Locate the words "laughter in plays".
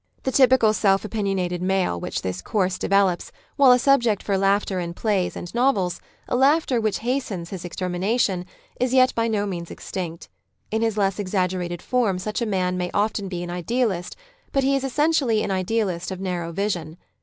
4.35-5.35